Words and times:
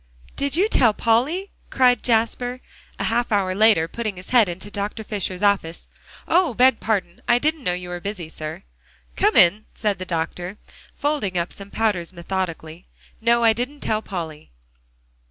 "Did 0.35 0.55
you 0.55 0.67
tell 0.67 0.95
Polly?" 0.95 1.51
cried 1.69 2.01
Jasper, 2.01 2.59
a 2.97 3.03
half 3.03 3.31
hour 3.31 3.53
later, 3.53 3.87
putting 3.87 4.17
his 4.17 4.29
head 4.29 4.49
into 4.49 4.71
Dr. 4.71 5.03
Fisher's 5.03 5.43
office. 5.43 5.87
"Oh! 6.27 6.55
beg 6.55 6.79
pardon; 6.79 7.21
I 7.27 7.37
didn't 7.37 7.63
know 7.63 7.73
you 7.75 7.89
were 7.89 7.99
busy, 7.99 8.27
sir." 8.27 8.63
"Come 9.15 9.35
in," 9.35 9.65
said 9.75 9.99
the 9.99 10.05
doctor, 10.05 10.57
folding 10.95 11.37
up 11.37 11.53
some 11.53 11.69
powders 11.69 12.13
methodically. 12.13 12.87
"No, 13.21 13.43
I 13.43 13.53
didn't 13.53 13.81
tell 13.81 14.01
Polly." 14.01 14.49